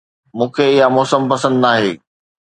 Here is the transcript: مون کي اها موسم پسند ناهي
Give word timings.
مون 0.37 0.49
کي 0.55 0.65
اها 0.73 0.85
موسم 0.95 1.21
پسند 1.31 1.57
ناهي 1.63 1.91